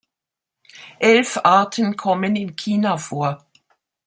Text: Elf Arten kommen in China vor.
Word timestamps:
Elf 0.99 1.37
Arten 1.43 1.95
kommen 1.95 2.35
in 2.35 2.55
China 2.55 2.97
vor. 2.97 3.45